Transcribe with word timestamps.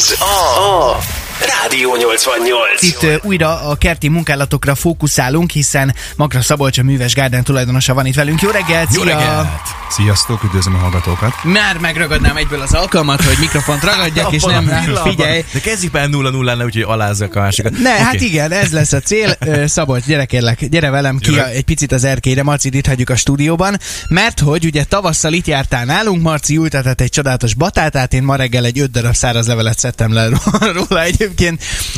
Ez 0.00 0.16
a, 0.18 0.24
a 0.24 1.19
Rádió 1.40 1.96
88. 1.96 2.82
Itt 2.82 3.20
újra 3.22 3.68
a 3.68 3.74
kerti 3.74 4.08
munkálatokra 4.08 4.74
fókuszálunk, 4.74 5.50
hiszen 5.50 5.94
Magra 6.16 6.42
Szabolcs 6.42 6.78
a 6.78 6.82
Műves 6.82 7.14
Gárden 7.14 7.44
tulajdonosa 7.44 7.94
van 7.94 8.06
itt 8.06 8.14
velünk. 8.14 8.40
Jó 8.40 8.50
reggelt! 8.50 8.94
Jó 8.94 9.02
szia! 9.02 9.16
reggelt! 9.18 9.46
Sziasztok, 9.90 10.44
üdvözlöm 10.44 10.74
a 10.74 10.78
hallgatókat! 10.78 11.32
Már 11.44 11.78
megragadnám 11.78 12.36
egyből 12.36 12.60
az 12.60 12.72
alkalmat, 12.74 13.24
hogy 13.24 13.36
mikrofont 13.40 13.82
ragadjak, 13.82 14.32
és 14.32 14.42
nem 14.42 14.70
figyelj. 15.04 15.44
De 15.52 15.60
kezdjük 15.60 15.92
már 15.92 16.08
0 16.08 16.30
0 16.30 16.54
ne 16.54 16.64
úgyhogy 16.64 16.82
alázzak 16.82 17.34
a 17.34 17.40
másikat. 17.40 17.78
Ne, 17.78 17.92
Oké. 17.92 18.02
hát 18.02 18.20
igen, 18.20 18.52
ez 18.52 18.72
lesz 18.72 18.92
a 18.92 19.00
cél. 19.00 19.36
Szabolcs, 19.66 20.04
gyere 20.04 20.24
kérlek, 20.24 20.68
gyere 20.68 20.90
velem 20.90 21.18
ki 21.18 21.38
a, 21.38 21.48
egy 21.48 21.64
picit 21.64 21.92
az 21.92 22.04
erkélyre, 22.04 22.42
Marcit 22.42 22.74
itt 22.74 22.86
hagyjuk 22.86 23.10
a 23.10 23.16
stúdióban, 23.16 23.78
mert 24.08 24.40
hogy 24.40 24.64
ugye 24.64 24.84
tavasszal 24.84 25.32
itt 25.32 25.46
jártál 25.46 25.84
nálunk, 25.84 26.22
Marci 26.22 26.56
ültetett 26.56 27.00
egy 27.00 27.10
csodálatos 27.10 27.54
batátát, 27.54 28.12
én 28.12 28.22
ma 28.22 28.36
reggel 28.36 28.64
egy 28.64 28.78
öt 28.78 28.90
darab 28.90 29.14
száraz 29.14 29.46
levelet 29.46 29.78
szedtem 29.78 30.12
le 30.12 30.28
róla 30.72 31.02
egyébként. 31.02 31.29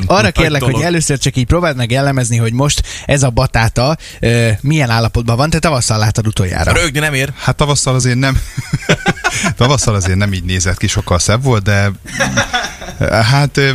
Arra 0.07 0.23
Nagy 0.23 0.33
kérlek, 0.33 0.63
hogy 0.63 0.81
először 0.81 1.19
csak 1.19 1.37
így 1.37 1.47
próbáld 1.47 1.77
meg 1.77 1.91
jellemezni, 1.91 2.37
hogy 2.37 2.53
most 2.53 2.83
ez 3.07 3.23
a 3.23 3.31
batáta 3.31 3.97
ö, 4.21 4.51
milyen 4.61 4.91
állapotban 4.91 5.37
van. 5.37 5.51
Te 5.51 5.59
tavasszal 5.59 5.99
láttad 5.99 6.27
utoljára. 6.27 6.73
Rögni 6.73 6.99
nem 6.99 7.15
ér. 7.15 7.33
Hát 7.37 7.57
tavasszal 7.57 7.95
azért 7.95 8.19
nem, 8.19 8.41
tavasszal 9.57 9.95
azért 9.95 10.19
nem 10.19 10.33
így 10.33 10.45
nézett 10.45 10.79
ki, 10.79 10.87
sokkal 10.87 11.19
szebb 11.19 11.43
volt, 11.43 11.63
de 11.63 11.91
hát 13.31 13.57
ö, 13.57 13.73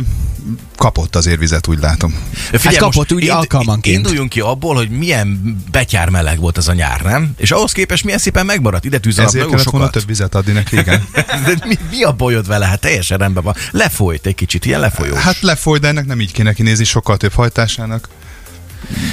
kapott 0.76 1.16
azért 1.16 1.38
vizet, 1.38 1.68
úgy 1.68 1.78
látom. 1.78 2.14
Figyelj, 2.32 2.76
kapott 2.76 2.94
most 2.94 3.12
úgy 3.12 3.22
ind- 3.22 3.30
alkalmanként. 3.32 3.96
Induljunk 3.96 4.28
ki 4.30 4.40
abból, 4.40 4.74
hogy 4.74 4.90
milyen 4.90 5.56
betyár 5.70 6.08
meleg 6.08 6.38
volt 6.38 6.58
ez 6.58 6.68
a 6.68 6.72
nyár, 6.72 7.00
nem? 7.00 7.30
És 7.36 7.50
ahhoz 7.50 7.72
képest 7.72 8.04
milyen 8.04 8.18
szépen 8.18 8.46
megmaradt. 8.46 8.84
Ide 8.84 8.98
tűz 8.98 9.18
Ezért 9.18 9.32
kellett 9.32 9.48
volna 9.70 9.86
sokat. 9.86 9.90
több 9.92 10.06
vizet 10.06 10.34
adni 10.34 10.52
neki, 10.52 10.76
igen. 10.78 11.08
De 11.46 11.54
mi, 11.66 11.74
mi 11.90 12.02
a 12.02 12.12
bajod 12.12 12.46
vele? 12.46 12.66
Hát 12.66 12.80
teljesen 12.80 13.18
rendben 13.18 13.42
van. 13.42 13.54
Lefolyt 13.70 14.26
egy 14.26 14.34
kicsit, 14.34 14.64
ilyen 14.64 14.80
lefolyó. 14.80 15.14
Hát 15.14 15.40
lefoly, 15.40 15.78
de 15.78 15.88
ennek 15.88 16.06
nem 16.06 16.20
így 16.20 16.32
kéne 16.32 16.52
kinézni, 16.52 16.84
sokkal 16.84 17.16
több 17.16 17.32
hajtásának. 17.32 18.08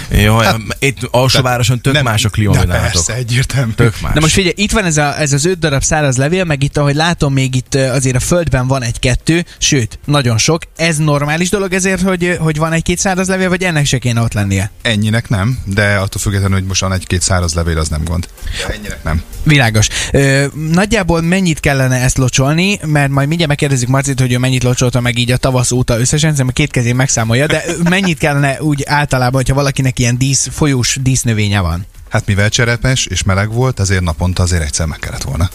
Jó, 0.10 0.38
hát, 0.38 0.60
itt 0.80 0.98
alsóvároson 1.12 1.82
tök 1.82 2.02
más 2.02 2.26
a 2.26 2.30
klíma, 2.30 2.66
de 2.66 2.80
persze, 2.80 3.14
egyértelmű. 3.14 3.72
Tök 3.72 4.02
más. 4.02 4.14
Na 4.14 4.20
most 4.20 4.34
figyelj, 4.34 4.54
itt 4.58 4.72
van 4.72 4.86
ez, 4.86 4.98
a, 4.98 5.20
ez 5.20 5.34
az 5.34 5.46
öt 5.46 5.60
darab 5.60 5.84
száraz 5.84 6.18
levél, 6.18 6.44
meg 6.44 6.64
itt, 6.64 6.78
ahogy 6.78 6.96
látom, 6.96 7.34
még 7.34 7.56
itt 7.56 7.76
azért 7.76 8.16
a 8.16 8.20
földben 8.20 8.68
van 8.68 8.84
egy-kettő, 8.84 9.46
sőt, 9.58 10.00
nagyon 10.06 10.38
sok. 10.38 10.62
Ez 10.76 10.98
normális 10.98 11.50
dolog 11.50 11.74
ezért, 11.74 12.02
hogy, 12.02 12.38
hogy 12.40 12.58
van 12.58 12.74
egy-két 12.74 13.00
száraz 13.00 13.28
levél, 13.28 13.50
vagy 13.50 13.64
ennek 13.64 13.86
se 13.86 13.98
kéne 13.98 14.22
ott 14.22 14.34
lennie? 14.34 14.72
Ennyinek 14.82 15.30
nem, 15.30 15.60
de 15.66 15.96
attól 15.96 16.22
függetlenül, 16.22 16.58
hogy 16.58 16.68
most 16.68 16.82
van 16.82 16.94
egy-két 16.94 17.22
száraz 17.22 17.54
levél, 17.54 17.78
az 17.78 17.88
nem 17.88 18.04
gond. 18.04 18.28
De 18.68 18.74
ennyinek 18.74 19.04
nem. 19.04 19.24
Világos. 19.44 19.88
Ö, 20.12 20.46
nagyjából 20.72 21.22
mennyit 21.22 21.60
kellene 21.60 21.96
ezt 21.96 22.18
locsolni, 22.18 22.80
mert 22.86 23.10
majd 23.10 23.28
mindjárt 23.28 23.50
megkérdezzük 23.50 23.90
Marcit, 23.90 24.20
hogy 24.20 24.32
ő 24.32 24.38
mennyit 24.38 24.64
locsolta 24.64 25.00
meg 25.00 25.18
így 25.18 25.32
a 25.32 25.38
tavasz 25.38 25.72
óta 25.72 26.00
összesen, 26.00 26.30
szerintem 26.32 26.54
két 26.54 26.72
kezén 26.72 26.96
megszámolja, 26.96 27.46
de 27.46 27.64
mennyit 27.90 28.18
kellene 28.18 28.62
úgy 28.62 28.84
általában, 28.86 29.34
hogyha 29.34 29.55
valakinek 29.56 30.00
ilyen 30.00 30.18
dísz, 30.18 30.48
folyós 30.52 30.98
dísznövénye 31.02 31.60
van? 31.60 31.86
Hát 32.10 32.26
mivel 32.26 32.50
cserepes 32.50 33.06
és 33.06 33.24
meleg 33.24 33.52
volt, 33.52 33.80
ezért 33.80 34.02
naponta 34.02 34.44
azért 34.44 34.64
egyszer 34.64 34.86
meg 34.86 35.00
kellett 35.00 35.24
volna. 35.24 35.50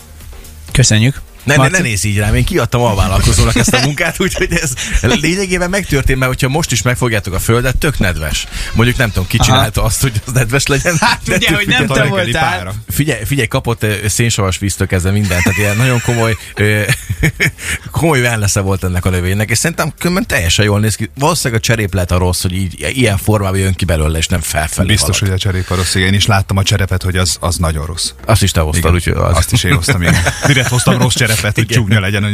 Köszönjük. 0.72 1.20
Ne, 1.44 1.56
ne, 1.56 1.62
ne 1.62 1.68
Marci? 1.68 1.82
nézz 1.82 2.04
így 2.04 2.18
rám, 2.18 2.34
én 2.34 2.44
kiadtam 2.44 2.80
a 2.80 2.94
vállalkozónak 2.94 3.54
ezt 3.56 3.74
a 3.74 3.80
munkát, 3.80 4.20
úgyhogy 4.24 4.52
ez 4.52 4.74
lényegében 5.00 5.70
megtörtént, 5.70 6.18
mert 6.18 6.30
hogyha 6.30 6.48
most 6.48 6.72
is 6.72 6.82
megfogjátok 6.82 7.34
a 7.34 7.38
földet, 7.38 7.76
tök 7.76 7.98
nedves. 7.98 8.46
Mondjuk 8.72 8.96
nem 8.96 9.08
tudom, 9.08 9.26
ki 9.26 9.36
Aha. 9.36 9.46
csinálta 9.46 9.82
azt, 9.82 10.00
hogy 10.00 10.20
az 10.26 10.32
nedves 10.32 10.66
legyen. 10.66 10.96
Hát 11.00 11.20
de 11.24 11.34
ugye, 11.34 11.54
hogy 11.54 11.66
nem 11.66 11.86
te 11.86 12.04
voltál. 12.04 12.74
Figyelj, 12.88 13.24
figyelj, 13.24 13.46
kapott 13.46 13.86
szénsavas 14.06 14.58
víztől 14.58 14.86
kezdve 14.86 15.10
mindent, 15.10 15.42
tehát 15.42 15.58
ilyen 15.58 15.76
nagyon 15.76 16.00
komoly, 16.04 16.36
komoly 17.90 18.20
wellness 18.20 18.54
volt 18.54 18.84
ennek 18.84 19.04
a 19.04 19.10
növénynek, 19.10 19.50
és 19.50 19.58
szerintem 19.58 19.92
különben 19.98 20.26
teljesen 20.26 20.64
jól 20.64 20.80
néz 20.80 20.94
ki. 20.94 21.10
Valószínűleg 21.18 21.62
a 21.62 21.64
cseréplet 21.64 22.10
a 22.10 22.18
rossz, 22.18 22.42
hogy 22.42 22.52
így 22.52 22.90
ilyen 22.96 23.16
formában 23.16 23.58
jön 23.58 23.74
ki 23.74 23.84
belőle, 23.84 24.18
és 24.18 24.26
nem 24.26 24.40
felfelé 24.40 24.88
Biztos, 24.88 25.18
halad. 25.18 25.34
hogy 25.34 25.44
a 25.44 25.50
cserép 25.50 25.70
a 25.70 25.74
rossz. 25.74 25.94
Én 25.94 26.14
is 26.14 26.26
láttam 26.26 26.56
a 26.56 26.62
cserepet, 26.62 27.02
hogy 27.02 27.16
az, 27.16 27.36
az 27.40 27.56
nagyon 27.56 27.86
rossz. 27.86 28.10
Azt 28.24 28.42
is 28.42 28.50
te 28.50 28.60
hoztad, 28.60 28.94
úgyhogy 28.94 29.12
az. 29.12 29.36
Azt 29.36 29.52
is 29.52 29.64
én 29.64 29.74
hoztam, 29.74 30.02
igen. 30.02 30.14
Direkt 30.46 30.68
hoztam 30.68 30.98
rossz 30.98 31.14
cserepet, 31.14 31.29
hogy 31.54 31.66
csúnya 31.66 32.00
legyen. 32.00 32.22
Hogy 32.22 32.32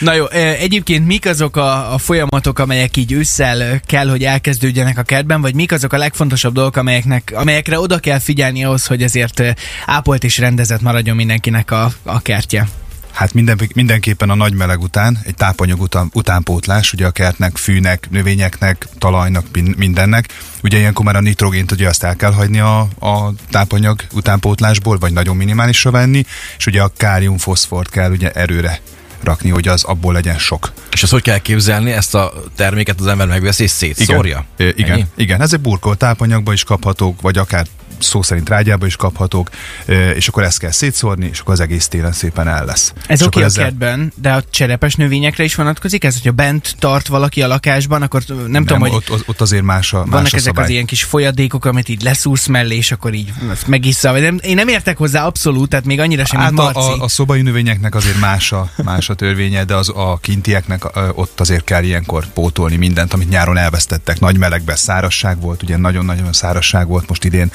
Na 0.00 0.12
jó, 0.12 0.24
ö, 0.30 0.36
egyébként 0.36 1.06
mik 1.06 1.26
azok 1.26 1.56
a, 1.56 1.94
a 1.94 1.98
folyamatok, 1.98 2.58
amelyek 2.58 2.96
így 2.96 3.12
ősszel 3.12 3.80
kell, 3.86 4.08
hogy 4.08 4.24
elkezdődjenek 4.24 4.98
a 4.98 5.02
kertben, 5.02 5.40
vagy 5.40 5.54
mik 5.54 5.72
azok 5.72 5.92
a 5.92 5.98
legfontosabb 5.98 6.54
dolgok, 6.54 6.76
amelyeknek, 6.76 7.32
amelyekre 7.34 7.78
oda 7.78 7.98
kell 7.98 8.18
figyelni 8.18 8.64
ahhoz, 8.64 8.86
hogy 8.86 9.02
azért 9.02 9.40
ö, 9.40 9.50
ápolt 9.86 10.24
és 10.24 10.38
rendezett 10.38 10.80
maradjon 10.80 11.16
mindenkinek 11.16 11.70
a, 11.70 11.92
a 12.02 12.22
kertje? 12.22 12.68
Hát 13.16 13.32
minden, 13.32 13.60
mindenképpen 13.74 14.30
a 14.30 14.34
nagy 14.34 14.54
meleg 14.54 14.80
után, 14.80 15.18
egy 15.24 15.34
tápanyag 15.34 15.80
után, 15.80 16.10
utánpótlás, 16.12 16.92
ugye 16.92 17.06
a 17.06 17.10
kertnek, 17.10 17.56
fűnek, 17.56 18.10
növényeknek, 18.10 18.86
talajnak, 18.98 19.46
min- 19.52 19.76
mindennek. 19.76 20.28
Ugye 20.62 20.78
ilyenkor 20.78 21.04
már 21.04 21.16
a 21.16 21.20
nitrogént 21.20 21.72
ugye 21.72 21.88
azt 21.88 22.04
el 22.04 22.16
kell 22.16 22.32
hagyni 22.32 22.58
a, 22.58 22.78
a 23.00 23.32
tápanyag 23.50 24.00
utánpótlásból, 24.12 24.98
vagy 24.98 25.12
nagyon 25.12 25.36
minimálisra 25.36 25.90
venni, 25.90 26.24
és 26.58 26.66
ugye 26.66 26.82
a 26.82 26.90
kálium, 26.96 27.38
foszfort 27.38 27.90
kell 27.90 28.10
ugye 28.10 28.30
erőre 28.30 28.80
rakni, 29.22 29.50
hogy 29.50 29.68
az 29.68 29.84
abból 29.84 30.12
legyen 30.12 30.38
sok. 30.38 30.72
És 30.92 31.02
azt 31.02 31.12
hogy 31.12 31.22
kell 31.22 31.38
képzelni, 31.38 31.92
ezt 31.92 32.14
a 32.14 32.32
terméket 32.56 33.00
az 33.00 33.06
ember 33.06 33.26
megveszi 33.26 33.62
és 33.62 33.70
szétszórja? 33.70 34.44
Igen, 34.56 34.72
igen, 34.76 35.08
igen. 35.14 35.42
ezek 35.42 35.60
burkolt 35.60 35.98
tápanyagba 35.98 36.52
is 36.52 36.64
kaphatók, 36.64 37.20
vagy 37.20 37.38
akár 37.38 37.66
szó 37.98 38.22
szerint 38.22 38.48
rágyába 38.48 38.86
is 38.86 38.96
kaphatók, 38.96 39.50
és 40.14 40.28
akkor 40.28 40.42
ezt 40.42 40.58
kell 40.58 40.70
szétszórni, 40.70 41.28
és 41.32 41.40
akkor 41.40 41.52
az 41.52 41.60
egész 41.60 41.88
télen 41.88 42.12
szépen 42.12 42.48
el 42.48 42.64
lesz. 42.64 42.92
Ez 43.06 43.22
oké 43.22 43.40
a 43.40 43.44
ezzel- 43.44 43.64
kertben, 43.64 44.12
de 44.16 44.32
a 44.32 44.42
cserepes 44.50 44.94
növényekre 44.94 45.44
is 45.44 45.54
vonatkozik 45.54 46.04
ez, 46.04 46.14
hogyha 46.14 46.32
bent 46.32 46.74
tart 46.78 47.06
valaki 47.06 47.42
a 47.42 47.46
lakásban, 47.46 48.02
akkor 48.02 48.22
nem, 48.26 48.44
nem 48.50 48.64
tudom, 48.64 48.80
hogy 48.80 48.92
ott, 49.08 49.28
ott, 49.28 49.40
azért 49.40 49.62
más 49.62 49.92
a, 49.92 49.96
más 49.98 50.06
vannak 50.08 50.24
a 50.24 50.36
ezek 50.36 50.40
szabály. 50.40 50.64
az 50.64 50.70
ilyen 50.70 50.86
kis 50.86 51.04
folyadékok, 51.04 51.64
amit 51.64 51.88
így 51.88 52.02
leszúrsz 52.02 52.46
mellé, 52.46 52.76
és 52.76 52.92
akkor 52.92 53.14
így 53.14 53.32
megissza. 53.66 54.18
Én 54.18 54.54
nem 54.54 54.68
értek 54.68 54.96
hozzá 54.96 55.24
abszolút, 55.26 55.68
tehát 55.68 55.84
még 55.84 56.00
annyira 56.00 56.24
sem, 56.24 56.40
Hát 56.40 56.50
a, 56.50 56.52
Marci. 56.52 56.78
a, 56.78 57.02
a 57.02 57.08
szobai 57.08 57.42
növényeknek 57.42 57.94
azért 57.94 58.20
más 58.20 58.52
a, 58.52 58.70
más 58.84 59.08
a 59.08 59.14
törvénye, 59.14 59.64
de 59.64 59.74
az 59.74 59.88
a 59.94 60.18
kintieknek 60.20 60.84
ott 61.14 61.40
azért 61.40 61.64
kell 61.64 61.82
ilyenkor 61.82 62.26
pótolni 62.26 62.76
mindent, 62.76 63.12
amit 63.12 63.28
nyáron 63.28 63.56
elvesztettek. 63.56 64.20
Nagy 64.20 64.38
melegben 64.38 64.76
szárazság 64.76 65.40
volt, 65.40 65.62
ugye 65.62 65.76
nagyon-nagyon 65.76 66.32
szárazság 66.32 66.86
volt 66.86 67.08
most 67.08 67.24
idén. 67.24 67.50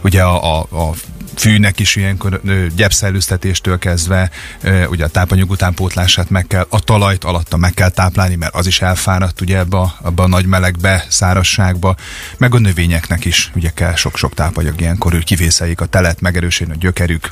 Ugye 0.00 0.22
a, 0.22 0.58
a, 0.58 0.66
a 0.70 0.92
fűnek 1.36 1.80
is 1.80 1.96
ilyenkor 1.96 2.40
gyepszellőztetéstől 2.76 3.78
kezdve, 3.78 4.30
ugye 4.88 5.04
a 5.04 5.08
tápanyag 5.08 5.50
utánpótlását 5.50 6.30
meg 6.30 6.46
kell, 6.46 6.66
a 6.68 6.80
talajt 6.80 7.24
alatta 7.24 7.56
meg 7.56 7.74
kell 7.74 7.88
táplálni, 7.88 8.34
mert 8.34 8.54
az 8.54 8.66
is 8.66 8.80
elfáradt 8.80 9.40
ugye 9.40 9.58
ebbe 9.58 9.76
a, 9.76 9.94
abba 10.02 10.22
a 10.22 10.28
nagy 10.28 10.46
melegbe, 10.46 11.04
szárazságba, 11.08 11.96
meg 12.36 12.54
a 12.54 12.58
növényeknek 12.58 13.24
is 13.24 13.50
ugye 13.54 13.70
kell 13.70 13.94
sok-sok 13.94 14.34
tápanyag 14.34 14.80
ilyenkor, 14.80 15.12
hogy 15.12 15.24
kivészeljék 15.24 15.80
a 15.80 15.86
telet, 15.86 16.20
megerősödjön 16.20 16.76
a 16.76 16.80
gyökerük, 16.80 17.30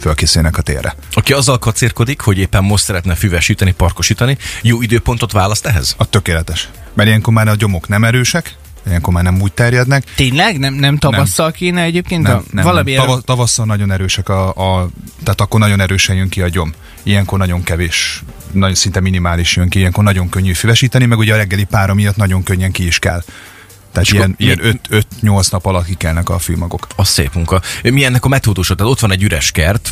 fölkészülnek 0.00 0.58
a 0.58 0.62
térre. 0.62 0.94
Aki 1.12 1.32
azzal 1.32 1.58
kacérkodik, 1.58 2.20
hogy 2.20 2.38
éppen 2.38 2.64
most 2.64 2.84
szeretne 2.84 3.14
füvesíteni, 3.14 3.72
parkosítani, 3.72 4.38
jó 4.62 4.82
időpontot 4.82 5.32
választ 5.32 5.66
ehhez? 5.66 5.94
A 5.98 6.04
tökéletes. 6.04 6.68
Mert 6.94 7.08
ilyenkor 7.08 7.32
már 7.32 7.48
a 7.48 7.54
gyomok 7.54 7.88
nem 7.88 8.04
erősek, 8.04 8.56
ilyenkor 8.88 9.14
már 9.14 9.22
nem 9.22 9.40
úgy 9.40 9.52
terjednek. 9.52 10.04
Tényleg? 10.14 10.58
Nem, 10.58 10.74
nem 10.74 10.96
tavasszal 10.96 11.50
kéne 11.50 11.82
egyébként? 11.82 12.22
Nem, 12.22 12.42
nem, 12.50 12.64
valamiért 12.64 12.98
nem. 12.98 13.08
Tava, 13.08 13.20
tavasszal 13.20 13.66
nagyon 13.66 13.90
erősek 13.90 14.28
a, 14.28 14.48
a, 14.48 14.88
tehát 15.22 15.40
akkor 15.40 15.60
nagyon 15.60 15.80
erősen 15.80 16.16
jön 16.16 16.28
ki 16.28 16.42
a 16.42 16.48
gyom. 16.48 16.72
Ilyenkor 17.02 17.38
nagyon 17.38 17.62
kevés, 17.62 18.22
nagyon, 18.52 18.74
szinte 18.74 19.00
minimális 19.00 19.56
jön 19.56 19.68
ki, 19.68 19.78
ilyenkor 19.78 20.04
nagyon 20.04 20.28
könnyű 20.28 20.52
füvesíteni, 20.52 21.04
meg 21.04 21.18
ugye 21.18 21.34
a 21.34 21.36
reggeli 21.36 21.64
pára 21.64 21.94
miatt 21.94 22.16
nagyon 22.16 22.42
könnyen 22.42 22.72
ki 22.72 22.86
is 22.86 22.98
kell. 22.98 23.22
Tehát 23.98 24.34
És 24.38 24.38
ilyen, 24.38 24.58
ilyen 24.60 24.80
5-8 25.22 25.50
nap 25.50 25.66
alatt 25.66 25.84
kikelnek 25.84 26.28
a 26.28 26.38
fűmagok. 26.38 26.86
Az 26.96 27.08
szép 27.08 27.34
munka. 27.34 27.60
Mi 27.82 28.04
ennek 28.04 28.24
a 28.24 28.28
metódusa? 28.28 28.74
Tehát 28.74 28.92
ott 28.92 29.00
van 29.00 29.12
egy 29.12 29.22
üres 29.22 29.50
kert, 29.50 29.90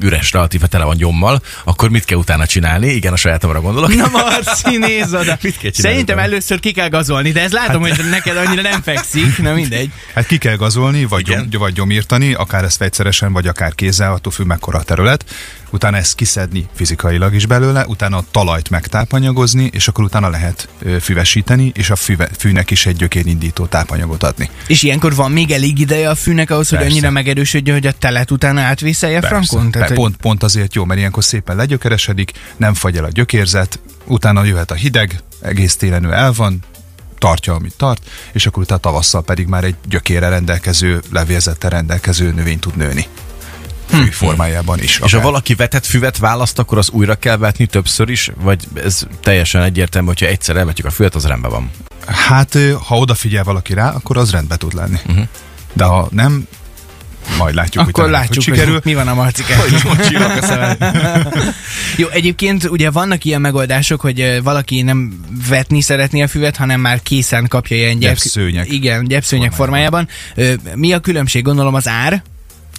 üres, 0.00 0.32
relatíve 0.32 0.66
tele 0.66 0.84
van 0.84 0.96
gyommal, 0.96 1.42
akkor 1.64 1.90
mit 1.90 2.04
kell 2.04 2.18
utána 2.18 2.46
csinálni? 2.46 2.86
Igen, 2.86 3.12
a 3.12 3.16
sajátomra 3.16 3.60
gondolok. 3.60 3.94
Na 3.94 4.08
Marci, 4.12 4.76
nézd 4.76 5.14
oda. 5.14 5.38
Mit 5.42 5.58
kell 5.58 5.70
csinálni 5.70 5.72
Szerintem 5.72 6.16
utána? 6.16 6.20
először 6.20 6.60
ki 6.60 6.72
kell 6.72 6.88
gazolni, 6.88 7.30
de 7.30 7.42
ez 7.42 7.52
látom, 7.52 7.80
hogy 7.80 8.00
neked 8.10 8.36
annyira 8.36 8.62
nem 8.62 8.82
fekszik, 8.82 9.38
na 9.38 9.52
mindegy. 9.52 9.90
Hát 10.14 10.26
ki 10.26 10.38
kell 10.38 10.56
gazolni, 10.56 11.04
vagy, 11.04 11.22
gyom, 11.22 11.48
vagy 11.50 11.72
gyomírtani, 11.72 12.34
akár 12.34 12.64
ezt 12.64 12.78
vegyszeresen, 12.78 13.32
vagy 13.32 13.46
akár 13.46 13.74
kézzel, 13.74 14.12
attól 14.12 14.32
függ 14.32 14.46
mekkora 14.46 14.78
a 14.78 14.82
terület. 14.82 15.24
Utána 15.72 15.96
ezt 15.96 16.14
kiszedni 16.14 16.68
fizikailag 16.74 17.34
is 17.34 17.46
belőle, 17.46 17.86
utána 17.86 18.16
a 18.16 18.24
talajt 18.30 18.70
megtápanyagozni, 18.70 19.70
és 19.72 19.88
akkor 19.88 20.04
utána 20.04 20.28
lehet 20.28 20.68
füvesíteni, 21.00 21.72
és 21.74 21.90
a 21.90 21.96
füve, 21.96 22.28
fűnek 22.38 22.70
is 22.70 22.86
egy 22.86 22.96
gyökérindító 22.96 23.66
tápanyagot 23.66 24.22
adni. 24.22 24.50
És 24.66 24.82
ilyenkor 24.82 25.14
van 25.14 25.32
még 25.32 25.50
elég 25.50 25.78
ideje 25.78 26.10
a 26.10 26.14
fűnek 26.14 26.50
ahhoz, 26.50 26.68
hogy 26.68 26.78
Persze. 26.78 26.92
annyira 26.92 27.10
megerősödjön, 27.10 27.76
hogy 27.76 27.86
a 27.86 27.92
telet 27.92 28.30
utána 28.30 28.60
átvészelje 28.60 29.20
frankon? 29.20 29.70
Persze. 29.70 29.88
hogy- 29.88 29.96
pont, 29.96 30.16
pont 30.16 30.42
azért 30.42 30.74
jó, 30.74 30.84
mert 30.84 30.98
ilyenkor 30.98 31.24
szépen 31.24 31.56
legyökeresedik, 31.56 32.32
nem 32.56 32.74
fagy 32.74 32.96
el 32.96 33.04
a 33.04 33.10
gyökérzet, 33.10 33.78
utána 34.04 34.44
jöhet 34.44 34.70
a 34.70 34.74
hideg, 34.74 35.20
egész 35.40 35.76
télen 35.76 36.04
ő 36.04 36.12
el 36.12 36.32
van, 36.32 36.58
tartja, 37.18 37.54
amit 37.54 37.74
tart, 37.76 38.10
és 38.32 38.46
akkor 38.46 38.62
utána 38.62 38.80
tavasszal 38.80 39.22
pedig 39.22 39.46
már 39.46 39.64
egy 39.64 39.74
gyökére 39.88 40.28
rendelkező, 40.28 41.02
levélzettel 41.12 41.70
rendelkező 41.70 42.32
növény 42.32 42.58
tud 42.58 42.76
nőni. 42.76 43.06
Fű 43.92 44.10
formájában 44.10 44.78
is. 44.78 44.84
És 44.94 44.98
ha 44.98 45.04
akár. 45.06 45.22
valaki 45.22 45.54
vetett 45.54 45.86
füvet 45.86 46.18
választ, 46.18 46.58
akkor 46.58 46.78
az 46.78 46.90
újra 46.90 47.14
kell 47.14 47.36
vetni 47.36 47.66
többször 47.66 48.08
is? 48.08 48.30
Vagy 48.36 48.64
ez 48.84 49.06
teljesen 49.22 49.62
egyértelmű, 49.62 50.06
hogyha 50.06 50.26
egyszer 50.26 50.56
elvetjük 50.56 50.86
a 50.86 50.90
füvet, 50.90 51.14
az 51.14 51.26
rendben 51.26 51.50
van? 51.50 51.70
Hát, 52.06 52.58
ha 52.86 52.96
odafigyel 52.96 53.44
valaki 53.44 53.74
rá, 53.74 53.90
akkor 53.90 54.16
az 54.16 54.30
rendben 54.30 54.58
tud 54.58 54.74
lenni. 54.74 54.98
Uh-huh. 55.06 55.26
De 55.72 55.84
ha 55.84 56.08
nem, 56.10 56.46
majd 57.38 57.54
látjuk, 57.54 57.88
Akkor 57.88 58.02
hogy, 58.04 58.12
látjuk, 58.12 58.34
hogy 58.34 58.44
hogy, 58.44 58.54
sikerül. 58.54 58.80
mi 58.84 58.94
van 58.94 59.08
a 59.08 59.14
marcikán. 59.14 59.58
a 60.38 60.42
szemed. 60.42 60.76
Jó, 61.96 62.08
egyébként 62.08 62.64
ugye 62.64 62.90
vannak 62.90 63.24
ilyen 63.24 63.40
megoldások, 63.40 64.00
hogy 64.00 64.40
valaki 64.42 64.82
nem 64.82 65.20
vetni 65.48 65.80
szeretné 65.80 66.22
a 66.22 66.28
füvet, 66.28 66.56
hanem 66.56 66.80
már 66.80 67.02
készen 67.02 67.48
kapja 67.48 67.76
ilyen 67.76 67.98
gyep- 67.98 68.14
Gyepszőnyeg 68.22 68.72
Igen, 68.72 69.04
gyepszőnyeg 69.06 69.52
formájában. 69.52 70.08
formájában. 70.34 70.78
Mi 70.78 70.92
a 70.92 70.98
különbség? 70.98 71.42
Gondolom 71.42 71.74
az 71.74 71.88
ár. 71.88 72.22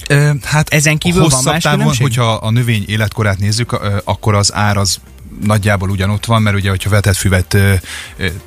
Ö, 0.07 0.31
hát 0.44 0.69
Ezen 0.69 0.97
kívül 0.97 1.21
van 1.21 1.29
hosszabb 1.29 1.53
más 1.53 1.63
távon, 1.63 1.79
különbség? 1.79 2.05
hogyha 2.05 2.33
a 2.33 2.51
növény 2.51 2.83
életkorát 2.88 3.39
nézzük, 3.39 3.79
akkor 4.03 4.35
az 4.35 4.53
ár 4.53 4.77
az 4.77 5.00
nagyjából 5.44 5.89
ugyanott 5.89 6.25
van, 6.25 6.41
mert 6.41 6.55
ugye, 6.55 6.69
hogyha 6.69 6.89
vetett 6.89 7.15
füvet 7.15 7.53
ö, 7.53 7.73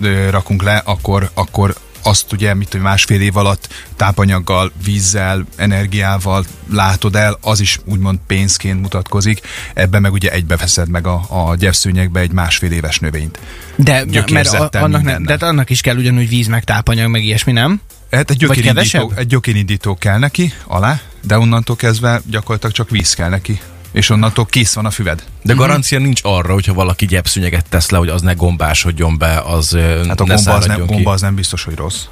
ö, 0.01 0.31
rakunk 0.31 0.63
le, 0.63 0.83
akkor, 0.85 1.31
akkor 1.35 1.75
azt 2.07 2.33
ugye, 2.33 2.55
mit 2.55 2.69
tudom, 2.69 2.87
másfél 2.87 3.21
év 3.21 3.37
alatt 3.37 3.69
tápanyaggal, 3.97 4.73
vízzel, 4.85 5.47
energiával 5.57 6.45
látod 6.71 7.17
el, 7.17 7.39
az 7.41 7.61
is 7.61 7.79
úgymond 7.85 8.19
pénzként 8.27 8.81
mutatkozik. 8.81 9.41
Ebben 9.75 10.01
meg 10.01 10.13
ugye 10.13 10.31
egybe 10.31 10.57
veszed 10.57 10.89
meg 10.89 11.07
a, 11.07 11.25
a 11.29 11.55
gyepszőnyegbe 11.55 12.21
egy 12.21 12.33
másfél 12.33 12.73
éves 12.73 12.99
növényt. 12.99 13.39
De 13.77 14.05
mert 14.33 14.49
a, 14.53 14.69
annak 14.73 15.03
mindennel. 15.03 15.37
de 15.37 15.47
annak 15.47 15.71
is 15.71 15.81
kell 15.81 15.97
ugyanúgy 15.97 16.29
víz, 16.29 16.47
meg 16.47 16.65
tápanyag, 16.65 17.11
meg 17.11 17.25
ilyesmi, 17.25 17.53
nem? 17.53 17.81
Hát 18.11 18.31
egy 18.31 18.37
gyökérindító, 18.37 19.13
egy 19.17 19.27
gyökérindító 19.27 19.95
kell 19.95 20.19
neki 20.19 20.53
alá, 20.67 21.01
de 21.27 21.39
onnantól 21.39 21.77
kezdve 21.77 22.23
gyakorlatilag 22.31 22.75
csak 22.75 22.91
víz 22.91 23.15
kell 23.15 23.29
neki. 23.29 23.61
És 23.93 24.11
onnantól 24.11 24.45
kész 24.45 24.75
van 24.75 24.87
a 24.87 24.91
füved. 24.91 25.23
De 25.43 25.55
garancia 25.55 25.99
nincs 25.99 26.21
arra, 26.25 26.53
hogyha 26.53 26.75
valaki 26.75 27.07
gyepszünyeget 27.07 27.69
tesz 27.69 27.91
le, 27.91 27.99
hogy 27.99 28.09
az 28.09 28.23
ne 28.23 28.33
gombásodjon 28.33 29.19
be, 29.19 29.41
az 29.41 29.77
Hát 30.09 30.21
a 30.21 30.25
ne 30.27 30.35
gomba 30.35 30.55
az, 30.55 30.67
nem, 30.67 30.87
ki. 30.87 30.93
gomba 30.93 31.11
az 31.11 31.21
nem 31.21 31.35
biztos, 31.35 31.65
hogy 31.65 31.75
rossz. 31.75 32.05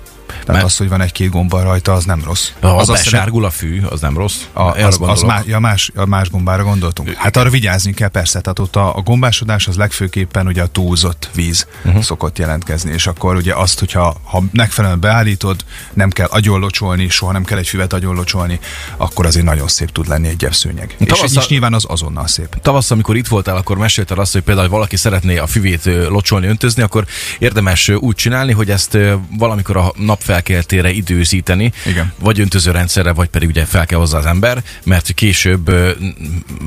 Tehát 0.45 0.61
Mert- 0.61 0.65
az, 0.65 0.77
hogy 0.77 0.89
van 0.89 1.01
egy-két 1.01 1.31
gomba 1.31 1.63
rajta, 1.63 1.93
az 1.93 2.05
nem 2.05 2.23
rossz. 2.25 2.49
Ha 2.61 2.77
az 2.77 2.89
besárgul 2.89 3.45
a 3.45 3.51
fű, 3.51 3.83
az 3.83 4.01
nem 4.01 4.17
rossz. 4.17 4.37
a, 4.53 4.63
az, 4.63 4.83
az 4.85 4.99
gondolok. 4.99 5.27
má, 5.27 5.43
ja, 5.47 5.59
más, 5.59 5.91
a 5.95 6.07
más 6.07 6.31
gombára 6.31 6.63
gondoltunk. 6.63 7.13
Hát 7.15 7.37
arra 7.37 7.51
vigyázni 7.51 7.95
kell 7.95 8.09
persze, 8.09 8.41
tehát 8.41 8.59
ott 8.59 8.77
a, 8.77 8.97
a 8.97 9.01
gombásodás 9.01 9.67
az 9.67 9.77
legfőképpen 9.77 10.47
ugye 10.47 10.63
a 10.63 10.67
túlzott 10.67 11.31
víz 11.35 11.67
uh-huh. 11.85 12.03
szokott 12.03 12.39
jelentkezni, 12.39 12.93
és 12.93 13.07
akkor 13.07 13.37
ugye 13.37 13.55
azt, 13.55 13.79
hogyha 13.79 14.17
ha 14.23 14.43
megfelelően 14.53 15.01
beállítod, 15.01 15.65
nem 15.93 16.11
kell 16.11 16.27
agyonlocsolni, 16.31 17.09
soha 17.09 17.33
nem 17.33 17.45
kell 17.45 17.59
egy 17.59 17.69
füvet 17.69 17.93
agyonlocsolni, 17.93 18.61
akkor 18.97 19.27
azért 19.27 19.45
nagyon 19.45 19.69
szép 19.69 19.93
tud 19.93 20.09
lenni 20.09 20.29
egy 20.29 20.37
gyepszőnyeg. 20.37 20.95
És, 20.99 21.07
Tavasszal- 21.07 21.43
és 21.43 21.49
nyilván 21.49 21.75
az 21.75 21.85
azonnal 21.89 22.27
szép. 22.27 22.57
Tavasszal, 22.63 22.97
amikor 22.97 23.17
itt 23.17 23.29
voltál, 23.29 23.57
akkor 23.57 23.79
mesélted 23.79 24.19
azt, 24.19 24.33
hogy 24.33 24.43
például 24.43 24.67
hogy 24.67 24.77
valaki 24.77 24.97
szeretné 24.97 25.37
a 25.37 25.47
füvét 25.47 25.85
locsolni, 25.85 26.47
öntözni, 26.47 26.83
akkor 26.83 27.05
érdemes 27.39 27.89
úgy 27.89 28.15
csinálni, 28.15 28.53
hogy 28.53 28.71
ezt 28.71 28.99
valamikor 29.39 29.77
a 29.77 29.93
napfelkeltére 30.35 30.91
időzíteni, 30.91 31.73
Igen. 31.87 32.13
vagy 32.19 32.41
öntözőrendszerre, 32.41 33.13
vagy 33.13 33.29
pedig 33.29 33.49
ugye 33.49 33.65
fel 33.65 33.87
kell 33.87 33.99
hozzá 33.99 34.19
az 34.19 34.27
ember, 34.27 34.63
mert 34.85 35.13
később 35.13 35.71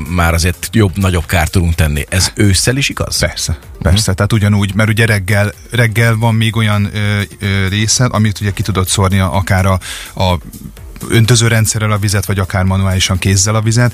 már 0.10 0.34
azért 0.34 0.70
jobb, 0.72 0.98
nagyobb 0.98 1.26
kárt 1.26 1.52
tudunk 1.52 1.76
tenni. 1.76 2.06
Ez 2.10 2.32
ősszel 2.36 2.78
is 2.78 2.90
igaz? 2.90 3.20
Persze, 3.20 3.58
persze. 3.82 4.00
Uh-huh. 4.00 4.16
Tehát 4.16 4.34
ugyanúgy, 4.34 4.74
mert 4.76 4.90
ugye 4.90 5.06
reggel, 5.06 5.54
reggel 5.72 6.16
van 6.16 6.36
még 6.36 6.56
olyan 6.56 6.90
ö, 6.94 7.22
ö, 7.40 7.68
részed, 7.68 8.14
amit 8.14 8.42
ugye 8.42 8.52
ki 8.52 8.62
tudod 8.62 8.88
szórni 8.88 9.20
akár 9.20 9.66
a, 9.66 9.80
a 10.16 10.38
öntözőrendszerrel 11.10 11.92
a 11.92 11.98
vizet, 11.98 12.26
vagy 12.26 12.40
akár 12.40 12.64
manuálisan 12.64 13.18
kézzel 13.18 13.56
a 13.56 13.62
vizet, 13.62 13.94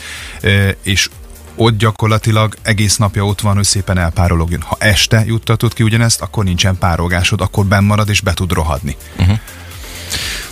és 0.83 1.09
ott 1.55 1.77
gyakorlatilag 1.77 2.55
egész 2.61 2.97
napja 2.97 3.25
ott 3.25 3.41
van, 3.41 3.55
hogy 3.55 3.65
szépen 3.65 3.97
elpárologjon. 3.97 4.61
Ha 4.61 4.75
este 4.79 5.23
juttatod 5.25 5.73
ki 5.73 5.83
ugyanezt, 5.83 6.21
akkor 6.21 6.43
nincsen 6.43 6.77
párolgásod, 6.77 7.41
akkor 7.41 7.65
benn 7.65 7.83
marad 7.83 8.09
és 8.09 8.21
be 8.21 8.33
tud 8.33 8.51
rohadni. 8.51 8.95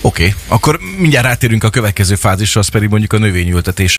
Oké, 0.02 0.24
okay. 0.24 0.36
akkor 0.48 0.80
mindjárt 0.98 1.26
rátérünk 1.26 1.64
a 1.64 1.70
következő 1.70 2.16
fázisra, 2.16 2.60
az 2.60 2.68
pedig 2.68 2.90
mondjuk 2.90 3.14
a 3.14 3.18
növényültetés. 3.18 3.98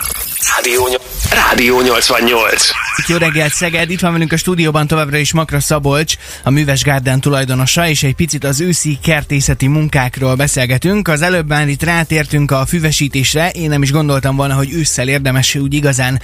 Rádió, 0.56 0.88
Rádió 1.30 1.80
88. 1.80 2.68
Jó 3.06 3.16
reggelt, 3.16 3.52
Szeged! 3.52 3.90
Itt 3.90 4.00
van 4.00 4.12
velünk 4.12 4.32
a 4.32 4.36
stúdióban 4.36 4.86
továbbra 4.86 5.16
is 5.16 5.32
Makra 5.32 5.60
Szabolcs, 5.60 6.14
a 6.42 6.50
Műves 6.50 6.84
Garden 6.84 7.20
tulajdonosa, 7.20 7.88
és 7.88 8.02
egy 8.02 8.14
picit 8.14 8.44
az 8.44 8.60
őszi 8.60 8.98
kertészeti 9.02 9.66
munkákról 9.66 10.34
beszélgetünk. 10.34 11.08
Az 11.08 11.22
előbb 11.22 11.48
már 11.48 11.68
itt 11.68 11.82
rátértünk 11.82 12.50
a 12.50 12.66
füvesítésre, 12.66 13.50
én 13.50 13.68
nem 13.68 13.82
is 13.82 13.92
gondoltam 13.92 14.36
volna, 14.36 14.54
hogy 14.54 14.72
ősszel 14.72 15.08
érdemes 15.08 15.54
úgy 15.54 15.74
igazán 15.74 16.20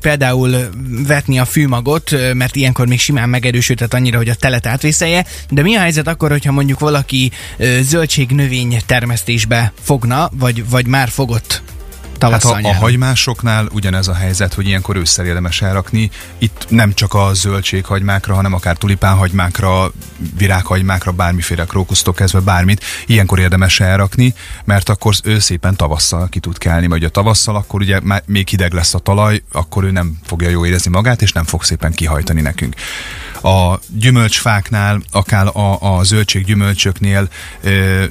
például 0.00 0.70
vetni 1.06 1.38
a 1.38 1.44
fűmagot, 1.44 2.34
mert 2.34 2.56
ilyenkor 2.56 2.86
még 2.86 3.00
simán 3.00 3.28
megerősödhet 3.28 3.94
annyira, 3.94 4.16
hogy 4.16 4.28
a 4.28 4.34
telet 4.34 4.66
átvészelje. 4.66 5.26
De 5.50 5.62
mi 5.62 5.74
a 5.74 5.80
helyzet 5.80 6.06
akkor, 6.06 6.30
hogyha 6.30 6.52
mondjuk 6.52 6.78
valaki 6.78 7.30
zöldségnövény 7.80 8.82
termesztésbe 9.14 9.72
fogna, 9.82 10.30
vagy, 10.32 10.68
vagy 10.68 10.86
már 10.86 11.08
fogott 11.08 11.62
Hát 12.10 12.18
tavasszal 12.18 12.52
a, 12.52 12.56
a 12.56 12.60
nyáron? 12.60 12.80
hagymásoknál 12.80 13.68
ugyanez 13.72 14.08
a 14.08 14.14
helyzet, 14.14 14.54
hogy 14.54 14.66
ilyenkor 14.66 14.96
ősszel 14.96 15.26
érdemes 15.26 15.62
elrakni. 15.62 16.10
Itt 16.38 16.66
nem 16.68 16.94
csak 16.94 17.14
a 17.14 17.30
zöldséghagymákra, 17.34 18.34
hanem 18.34 18.54
akár 18.54 18.76
tulipánhagymákra, 18.76 19.92
virághagymákra, 20.38 21.12
bármiféle 21.12 21.64
krókusztól 21.64 22.14
kezdve 22.14 22.40
bármit, 22.40 22.84
ilyenkor 23.06 23.38
érdemes 23.38 23.80
elrakni, 23.80 24.34
mert 24.64 24.88
akkor 24.88 25.14
ő 25.24 25.38
szépen 25.38 25.76
tavasszal 25.76 26.28
ki 26.28 26.38
tud 26.40 26.58
kelni, 26.58 26.86
vagy 26.86 27.04
a 27.04 27.08
tavasszal 27.08 27.56
akkor 27.56 27.80
ugye 27.80 28.00
már 28.00 28.22
még 28.26 28.48
hideg 28.48 28.72
lesz 28.72 28.94
a 28.94 28.98
talaj, 28.98 29.42
akkor 29.52 29.84
ő 29.84 29.90
nem 29.90 30.18
fogja 30.24 30.48
jó 30.48 30.66
érezni 30.66 30.90
magát, 30.90 31.22
és 31.22 31.32
nem 31.32 31.44
fog 31.44 31.62
szépen 31.62 31.92
kihajtani 31.92 32.40
nekünk. 32.40 32.74
A 33.44 33.78
gyümölcsfáknál, 33.98 35.02
akár 35.10 35.46
a, 35.46 35.96
a 35.96 36.02
zöldséggyümölcsöknél 36.02 37.28
ö, 37.62 38.04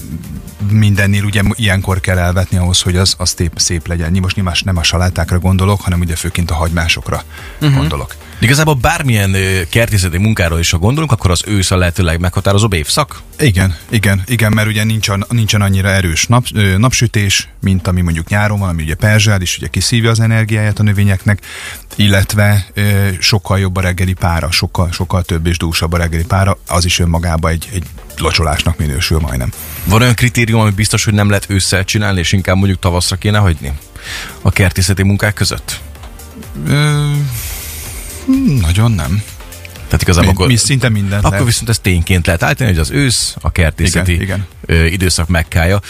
mindennél 0.70 1.24
ugye 1.24 1.42
ilyenkor 1.54 2.00
kell 2.00 2.18
elvetni 2.18 2.58
ahhoz, 2.58 2.82
hogy 2.82 2.98
az, 2.98 3.16
az 3.18 3.34
szép, 3.38 3.52
szép 3.56 3.88
legyen. 3.88 4.18
Most 4.22 4.36
nyilván 4.36 4.56
nem 4.64 4.78
a 4.78 4.84
salátákra 4.84 5.40
gondolok, 5.40 5.82
hanem 5.82 6.00
ugye 6.00 6.16
főként 6.16 6.52
a 6.52 6.56
hagymásokra 6.56 7.24
uh-huh. 7.62 7.78
gondolok. 7.78 8.16
Igazából 8.44 8.74
bármilyen 8.74 9.36
kertészeti 9.70 10.18
munkáról 10.18 10.60
is, 10.60 10.72
ha 10.72 10.78
gondolunk, 10.78 11.12
akkor 11.12 11.32
az 11.32 11.44
ősz 11.46 11.72
a 11.72 11.78
lehetőleg 11.78 12.20
meghatározóbb 12.20 12.74
évszak. 12.74 13.22
Igen, 13.40 13.76
igen, 13.90 14.24
igen, 14.26 14.54
mert 14.54 14.68
ugye 14.68 14.84
nincsen, 14.84 15.26
nincsen 15.30 15.62
annyira 15.62 15.90
erős 15.90 16.26
nap, 16.28 16.46
napsütés, 16.78 17.48
mint 17.62 17.88
ami 17.88 18.02
mondjuk 18.02 18.28
nyáron 18.30 18.60
van, 18.60 18.70
ami 18.70 18.84
ugye 18.84 18.96
perzsel, 18.96 19.42
és 19.42 19.58
ugye 19.58 19.68
kiszívja 19.68 20.10
az 20.10 20.20
energiáját 20.20 20.80
a 20.80 20.84
növényeknek, 20.84 21.42
illetve 21.96 22.66
sokkal 23.20 23.60
jobb 23.60 23.76
a 23.76 23.82
reggeli 23.82 24.14
pára, 24.14 24.52
sokkal, 24.52 24.92
sokkal 24.92 25.24
több 25.24 25.48
és 25.48 25.58
dúsabb 25.58 25.94
a 25.94 25.98
reggeli 25.98 26.26
pára, 26.26 26.58
az 26.68 26.86
is 26.86 27.00
önmagában 27.00 27.52
egy, 27.52 27.70
egy 27.74 27.84
locsolásnak 28.18 28.78
minősül 28.78 29.20
majdnem. 29.20 29.52
Van 29.86 30.02
olyan 30.02 30.16
kritérium, 30.16 30.60
ami 30.60 30.72
biztos, 30.72 31.04
hogy 31.04 31.14
nem 31.14 31.28
lehet 31.28 31.50
ősszel 31.50 31.84
csinálni, 31.84 32.20
és 32.20 32.32
inkább 32.32 32.56
mondjuk 32.56 32.80
tavaszra 32.80 33.16
kéne 33.16 33.38
hagyni? 33.38 33.72
A 34.42 34.52
kertészeti 34.52 35.04
munkák 35.04 35.34
között? 35.34 35.80
Ö, 36.68 37.12
nagyon 38.62 38.92
nem. 38.92 39.24
Tehát 39.94 40.08
igazából 40.08 40.32
Mi, 40.32 40.36
akkor, 40.36 40.48
mi 40.48 40.56
szinte 40.56 40.90
mindent 40.90 41.20
akkor 41.20 41.32
lehet. 41.32 41.46
viszont 41.46 41.70
ez 41.70 41.80
tényként 41.80 42.26
lehet 42.26 42.44
állítani, 42.44 42.70
hogy 42.70 42.80
az 42.80 42.92
ősz 42.92 43.36
a 43.42 43.52
kertészeti 43.52 44.14
Igen, 44.14 44.46
igen. 44.68 44.92
Időszak 44.92 45.28
megkája. 45.28 45.82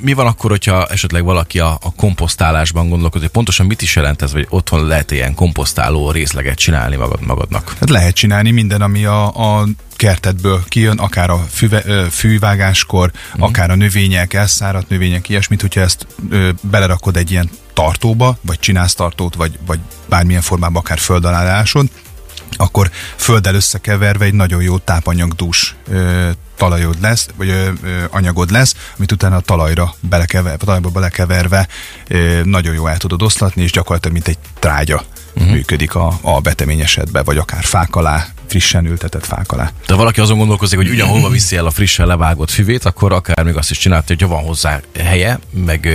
Mi 0.00 0.12
van 0.12 0.26
akkor, 0.26 0.50
hogyha 0.50 0.86
esetleg 0.86 1.24
valaki 1.24 1.58
a, 1.58 1.78
a 1.82 1.92
komposztálásban 1.96 2.88
gondolkodik, 2.88 3.24
hogy 3.24 3.34
pontosan 3.34 3.66
mit 3.66 3.82
is 3.82 3.96
jelent 3.96 4.22
ez, 4.22 4.32
vagy 4.32 4.46
otthon 4.48 4.86
lehet 4.86 5.10
ilyen 5.10 5.34
komposztáló 5.34 6.10
részleget 6.10 6.58
csinálni 6.58 6.96
magad, 6.96 7.26
magadnak? 7.26 7.76
Hát 7.80 7.90
lehet 7.90 8.14
csinálni 8.14 8.50
minden, 8.50 8.82
ami 8.82 9.04
a, 9.04 9.26
a 9.58 9.66
kertedből 9.96 10.64
kijön, 10.68 10.98
akár 10.98 11.30
a 11.30 11.46
füve, 11.50 11.82
ö, 11.86 12.04
fűvágáskor, 12.10 13.12
mm. 13.38 13.42
akár 13.42 13.70
a 13.70 13.74
növények, 13.74 14.34
elszáradt 14.34 14.88
növények, 14.88 15.28
ilyesmit, 15.28 15.60
hogyha 15.60 15.80
ezt 15.80 16.06
ö, 16.30 16.48
belerakod 16.60 17.16
egy 17.16 17.30
ilyen 17.30 17.50
tartóba, 17.72 18.38
vagy 18.40 18.58
csinálsz 18.58 18.94
tartót, 18.94 19.34
vagy, 19.34 19.58
vagy 19.66 19.78
bármilyen 20.08 20.42
formában 20.42 20.82
akár 20.82 20.98
föld 20.98 21.24
alá 21.24 21.42
akkor 22.58 22.90
földdel 23.16 23.54
összekeverve 23.54 24.24
egy 24.24 24.34
nagyon 24.34 24.62
jó 24.62 24.78
tápanyagdús 24.78 25.76
ö, 25.90 26.28
talajod 26.56 27.00
lesz, 27.00 27.28
vagy 27.36 27.48
ö, 27.48 27.70
ö, 27.82 28.04
anyagod 28.10 28.50
lesz, 28.50 28.74
amit 28.96 29.12
utána 29.12 29.36
a 29.36 29.40
talajra 29.40 29.94
belekeverve, 30.00 30.52
a 30.52 30.56
talajba 30.56 30.88
belekeverve 30.88 31.68
ö, 32.08 32.40
nagyon 32.44 32.74
jó 32.74 32.86
el 32.86 32.96
tudod 32.96 33.22
oszlatni, 33.22 33.62
és 33.62 33.72
gyakorlatilag 33.72 34.16
mint 34.16 34.28
egy 34.28 34.38
trágya 34.58 35.04
uh-huh. 35.34 35.52
működik 35.52 35.94
a, 35.94 36.18
a 36.22 36.40
betemény 36.40 36.80
esetben, 36.80 37.24
vagy 37.24 37.36
akár 37.36 37.64
fák 37.64 37.96
alá 37.96 38.26
frissen 38.48 38.86
ültetett 38.86 39.26
fák 39.26 39.52
alá. 39.52 39.70
De 39.86 39.94
valaki 39.94 40.20
azon 40.20 40.38
gondolkozik, 40.38 40.78
hogy 40.78 40.88
ugyanhova 40.88 41.28
viszi 41.28 41.56
el 41.56 41.66
a 41.66 41.70
frissen 41.70 42.06
levágott 42.06 42.50
füvét, 42.50 42.84
akkor 42.84 43.12
akár 43.12 43.44
még 43.44 43.56
azt 43.56 43.70
is 43.70 43.78
csinálta, 43.78 44.04
hogyha 44.06 44.28
van 44.28 44.42
hozzá 44.42 44.80
helye, 44.98 45.38
meg 45.50 45.88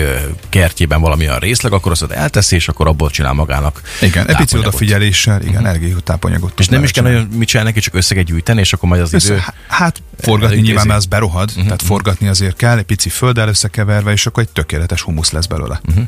kertjében 0.50 1.02
valamilyen 1.02 1.40
részleg, 1.40 1.74
akkor 1.74 1.92
azt 1.92 2.12
elteszi, 2.12 2.56
és 2.56 2.68
akkor 2.68 2.88
abból 2.88 3.10
csinál 3.10 3.34
magának. 3.34 3.82
Igen, 4.02 4.28
egy 4.28 4.36
pici 4.36 4.58
odafigyeléssel, 4.58 5.42
igen, 5.42 5.54
uh-huh. 5.54 5.68
energiatápanyagot. 5.68 6.60
És 6.60 6.68
nem 6.68 6.84
is 6.84 6.92
kell 6.92 7.04
nagyon 7.04 7.28
mit 7.32 7.48
csinálni, 7.48 7.70
neki 7.70 7.82
csak 7.84 7.96
összeget 7.96 8.26
gyűjteni, 8.26 8.60
és 8.60 8.74
akkor 8.74 8.90
majd 8.90 9.02
az 9.02 9.14
idő. 9.14 9.34
Össze, 9.34 9.54
hát 9.68 10.02
forgatni 10.20 10.46
elintézi. 10.46 10.66
nyilván, 10.66 10.88
mert 10.88 11.00
az 11.00 11.06
berohad, 11.06 11.50
uh-huh. 11.50 11.64
tehát 11.64 11.82
forgatni 11.82 12.28
azért 12.28 12.56
kell, 12.56 12.78
egy 12.78 12.84
pici 12.84 13.10
földdel 13.10 13.48
összekeverve, 13.48 14.12
és 14.12 14.26
akkor 14.26 14.44
egy 14.44 14.50
tökéletes 14.50 15.02
humusz 15.02 15.32
lesz 15.32 15.46
belőle. 15.46 15.82
Uh-huh. 15.88 16.04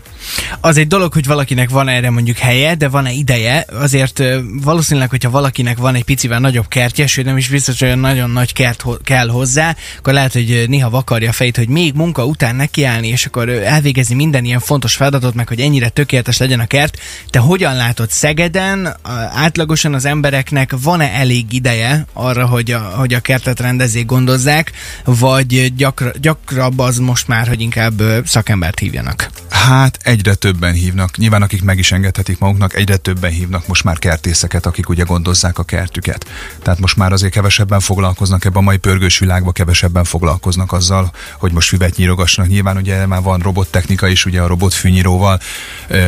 Az 0.60 0.78
egy 0.78 0.88
dolog, 0.88 1.14
hogy 1.14 1.26
valakinek 1.26 1.70
van 1.70 1.88
erre 1.88 2.10
mondjuk 2.10 2.38
helye, 2.38 2.76
de 2.76 2.88
van-e 2.88 3.12
ideje, 3.12 3.66
azért 3.74 4.24
valószínűleg, 4.64 5.10
hogyha 5.10 5.30
valakinek 5.30 5.78
van 5.78 5.96
egy 5.96 6.04
picivel 6.04 6.35
nagyobb 6.40 6.68
kertje, 6.68 7.08
sőt 7.08 7.26
nem 7.26 7.38
is 7.38 7.50
biztos, 7.50 7.80
hogy 7.80 7.98
nagyon 7.98 8.30
nagy 8.30 8.54
kert 8.54 8.82
ho- 8.82 9.02
kell 9.04 9.28
hozzá, 9.28 9.76
akkor 9.98 10.14
lehet, 10.14 10.34
hogy 10.34 10.66
néha 10.68 10.90
vakarja 10.90 11.30
a 11.30 11.34
fejét, 11.34 11.58
hogy 11.58 11.68
még 11.68 11.94
munka 11.94 12.26
után 12.26 12.56
nekiállni, 12.56 13.08
és 13.08 13.26
akkor 13.26 13.50
elvégezni 13.50 14.16
minden 14.16 14.46
ilyen 14.46 14.60
fontos 14.60 14.96
feladatot, 14.96 15.34
meg 15.34 15.48
hogy 15.48 15.60
ennyire 15.60 15.90
tökéletes 15.90 16.38
legyen 16.38 16.60
a 16.60 16.66
kert. 16.66 17.00
Te 17.30 17.40
hogyan 17.40 17.76
látod 17.76 18.10
Szegeden, 18.10 18.96
átlagosan 19.34 19.94
az 19.94 20.06
embereknek 20.06 20.74
van-e 20.82 21.12
elég 21.12 21.54
ideje 21.54 22.06
arra, 22.14 22.46
hogy 22.46 22.72
a, 22.72 22.80
hogy 22.80 23.14
a 23.14 23.20
kertet 23.20 23.60
rendezzék, 23.60 24.06
gondozzák, 24.06 24.72
vagy 25.06 25.74
gyakra, 25.76 26.12
gyakrabb 26.22 26.80
az 26.80 26.98
most 26.98 27.28
már, 27.28 27.48
hogy 27.48 27.62
inkább 27.62 28.02
szakembert 28.26 28.80
hívjanak? 28.80 29.30
Hát 29.66 30.00
egyre 30.04 30.34
többen 30.34 30.74
hívnak, 30.74 31.18
nyilván 31.18 31.42
akik 31.42 31.64
meg 31.64 31.78
is 31.78 31.92
engedhetik 31.92 32.40
maguknak, 32.40 32.74
egyre 32.74 32.98
többen 32.98 33.32
hívnak 33.32 33.68
most 33.68 33.84
már 33.84 34.00
kertészeket, 34.00 34.66
akik 34.66 34.90
ugye 34.90 35.04
gondozzák 35.04 35.60
a 35.60 35.64
kertüket. 35.64 36.26
Tehát 36.62 36.80
most 36.80 36.96
már 36.96 37.12
azért 37.12 37.34
kevesebben 37.34 37.80
foglalkoznak 37.80 38.46
ebben 38.46 38.58
a 38.58 38.66
mai 38.66 38.78
pörgős 38.78 39.20
világban, 39.20 39.54
kevesebben 39.54 40.04
foglalkoznak 40.04 40.72
azzal, 40.72 41.12
hogy 41.38 41.52
most 41.52 41.68
füvet 41.68 41.96
nyírogassanak. 41.96 42.50
Nyilván 42.50 42.78
ugye 42.78 43.06
már 43.06 43.22
van 43.22 43.40
robottechnika 43.40 44.08
is, 44.08 44.26
ugye 44.26 44.42
a 44.42 44.48
robotfűnyíróval 44.48 45.40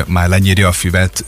már 0.08 0.28
lenyírja 0.28 0.68
a 0.68 0.72
füvet, 0.72 1.26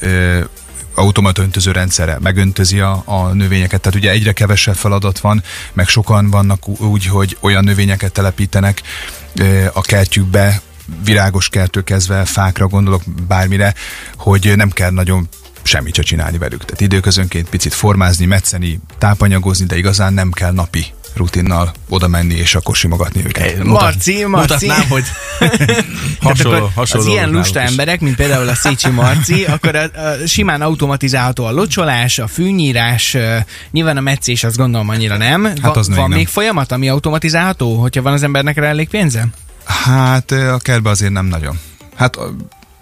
automata 0.93 1.41
öntöző 1.41 1.71
rendszere 1.71 2.17
megöntözi 2.21 2.79
a, 2.79 3.03
a 3.05 3.33
növényeket, 3.33 3.81
tehát 3.81 3.97
ugye 3.97 4.11
egyre 4.11 4.31
kevesebb 4.31 4.75
feladat 4.75 5.19
van, 5.19 5.43
meg 5.73 5.87
sokan 5.87 6.29
vannak 6.29 6.67
úgy, 6.67 7.05
hogy 7.05 7.37
olyan 7.39 7.63
növényeket 7.63 8.11
telepítenek 8.11 8.81
a 9.73 9.81
kertjükbe, 9.81 10.61
virágos 11.03 11.49
kertől 11.49 11.83
kezdve 11.83 12.25
fákra 12.25 12.67
gondolok 12.67 13.01
bármire, 13.27 13.73
hogy 14.17 14.53
nem 14.55 14.69
kell 14.69 14.91
nagyon 14.91 15.29
semmit 15.63 15.95
se 15.95 16.01
csinálni 16.01 16.37
velük. 16.37 16.65
Tehát 16.65 16.81
időközönként 16.81 17.49
picit 17.49 17.73
formázni, 17.73 18.25
metszeni, 18.25 18.79
tápanyagozni, 18.97 19.65
de 19.65 19.77
igazán 19.77 20.13
nem 20.13 20.31
kell 20.31 20.51
napi 20.51 20.85
rutinnal 21.15 21.71
oda 21.89 22.07
menni 22.07 22.35
és 22.35 22.55
akkor 22.55 22.75
simogatni 22.75 23.25
őket. 23.25 23.63
Marci, 23.63 24.25
Marci. 24.25 24.65
Mutatnám, 24.65 24.89
hogy 24.89 25.03
hasonló, 26.21 26.71
hasonló 26.75 27.07
az 27.07 27.11
ilyen 27.11 27.29
lusta 27.29 27.61
is. 27.61 27.69
emberek, 27.69 27.99
mint 27.99 28.15
például 28.15 28.47
a 28.47 28.55
Szécsi 28.55 28.89
Marci, 28.89 29.45
akkor 29.53 29.75
a, 29.75 29.83
a, 29.83 30.27
simán 30.27 30.61
automatizálható 30.61 31.45
a 31.45 31.51
locsolás, 31.51 32.19
a 32.19 32.27
fűnyírás, 32.27 33.17
nyilván 33.71 33.97
a 33.97 34.01
meccés 34.01 34.43
azt 34.43 34.57
gondolom 34.57 34.89
annyira 34.89 35.17
nem. 35.17 35.41
Va, 35.61 35.71
az 35.71 35.87
még 35.87 35.97
van 35.97 36.09
nem. 36.09 36.17
még 36.17 36.27
folyamat, 36.27 36.71
ami 36.71 36.89
automatizálható, 36.89 37.75
hogyha 37.75 38.01
van 38.01 38.13
az 38.13 38.23
embernek 38.23 38.57
rá 38.57 38.67
elég 38.67 38.89
pénze? 38.89 39.27
Hát 39.69 40.31
a 40.31 40.57
kertbe 40.61 40.89
azért 40.89 41.11
nem 41.11 41.25
nagyon. 41.25 41.59
Hát 41.95 42.17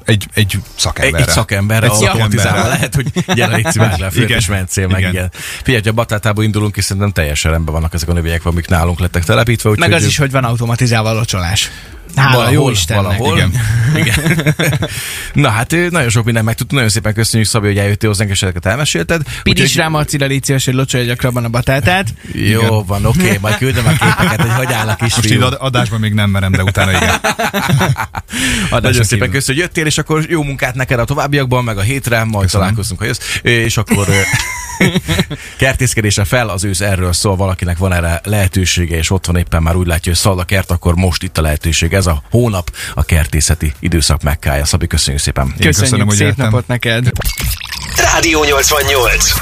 egy, 0.06 0.28
egy 0.34 0.54
Egy, 0.54 0.60
szakemberre. 0.76 1.26
egy 1.26 1.30
szakemberre 1.30 1.86
Egy 1.86 1.92
automatizálva 1.92 2.38
szakemberre. 2.38 2.68
lehet, 2.68 2.96
hogy 2.96 3.36
gyere, 3.36 3.56
légy 3.56 3.66
szíves, 3.72 3.98
le, 3.98 4.08
és 4.38 4.48
mencél 4.48 4.88
meg, 4.88 5.00
Igen. 5.00 5.12
igen. 5.12 5.32
Figyelj, 5.64 5.84
ha 5.86 5.92
batátából 5.92 6.44
indulunk, 6.44 6.78
és 6.78 6.84
szerintem 6.84 7.12
teljesen 7.12 7.52
rendben 7.52 7.74
vannak 7.74 7.94
ezek 7.94 8.10
a 8.10 8.14
növények, 8.14 8.46
amik 8.46 8.68
nálunk 8.68 9.00
lettek 9.00 9.24
telepítve. 9.24 9.70
Meg 9.70 9.78
úgyhogy 9.80 9.94
az 9.94 10.06
is, 10.06 10.18
hogy 10.18 10.32
van 10.32 10.44
automatizálva 10.44 11.10
a 11.10 11.14
locsolás. 11.14 11.72
Hála 12.16 12.32
valahol, 12.36 12.54
jó 12.54 12.70
Istennek. 12.70 13.04
valahol. 13.04 13.38
Igen. 13.38 13.52
Igen. 14.02 14.56
Na 15.34 15.50
hát 15.50 15.72
nagyon 15.90 16.10
sok 16.10 16.26
mindent 16.26 16.46
megtudtunk, 16.46 16.74
nagyon 16.76 16.90
szépen 16.90 17.14
köszönjük 17.14 17.50
Szabi, 17.50 17.68
hogy 17.68 17.78
eljöttél 17.78 18.10
hozzánk, 18.10 18.30
és 18.30 18.42
ezeket 18.42 18.66
elmesélted. 18.66 19.22
Pidics 19.44 19.64
Úgyhogy- 19.64 19.78
rá 19.82 19.88
Marcira, 19.88 20.26
légy 20.26 20.44
szíves, 20.44 20.66
hogy 20.66 20.74
locsolja 20.74 21.06
gyakrabban 21.06 21.44
a 21.44 21.50
batátát. 21.50 22.08
Jó 22.34 22.84
van, 22.84 23.06
oké, 23.06 23.38
majd 23.42 23.58
küldöm 23.58 23.86
a 23.86 23.90
képeket, 23.90 24.42
hogy 24.42 24.52
hogy 24.66 24.74
áll 24.74 24.88
a 24.88 24.96
kis 24.96 25.16
Most 25.16 25.32
így 25.32 25.42
adásban 25.58 26.00
még 26.00 26.14
nem 26.14 26.30
merem, 26.30 26.52
de 26.52 26.64
utána 26.64 26.92
igen. 26.92 27.20
Nagyon 28.70 29.04
szépen 29.04 29.30
köszönjük, 29.32 29.46
hogy 29.46 29.58
jöttél, 29.58 29.86
és 29.86 29.98
akkor 29.98 30.26
jó 30.30 30.44
munkát 30.44 30.76
neked 30.76 31.00
a 31.00 31.06
továbbiakban, 31.06 31.64
meg 31.64 31.78
a 31.78 31.82
hétre, 31.82 32.24
majd 32.24 32.32
Köszönöm. 32.44 32.50
találkozunk, 32.50 33.00
ha 33.00 33.06
jössz. 33.06 33.20
És 33.42 33.78
akkor 33.78 34.08
kertészkedése 35.58 36.24
fel, 36.24 36.50
az 36.50 36.64
ősz 36.64 36.80
erről 36.80 37.14
szól, 37.14 37.36
valakinek 37.36 37.78
van 37.78 37.94
erre 37.94 38.22
lehetősége, 38.24 38.98
és 38.98 39.12
ott 39.12 39.26
van 39.26 39.36
éppen 39.36 39.64
már 39.64 39.76
úgy 39.76 39.88
látja, 39.88 40.12
hogy 40.12 40.22
szalad 40.22 40.40
a 40.40 40.44
kert, 40.44 40.72
akkor 40.72 40.96
most 40.96 41.24
itt 41.24 41.38
a 41.38 41.42
lehetőség. 41.42 41.94
Ez 41.94 42.06
a 42.06 42.22
hónap 42.30 42.72
a 42.94 43.04
kertészeti 43.04 43.74
időszak 43.80 44.22
megkája. 44.24 44.66
Szabi, 44.66 44.88
köszönjük 44.88 45.24
szépen. 45.24 45.46
Én 45.46 45.54
köszönöm, 45.54 45.74
Köszönjük, 45.74 46.08
hogy 46.08 46.18
szép 46.18 46.28
jöttem. 46.28 46.46
napot 46.46 46.68
neked. 46.68 47.10
Rádió 47.96 48.44
88. 48.44 49.34